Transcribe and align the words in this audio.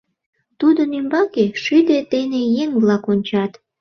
Тудын 0.59 0.89
ӱмбаке 0.99 1.45
шӱдӧ 1.63 1.97
дене 2.13 2.39
еҥ-влак 2.63 3.03
ончат. 3.11 3.51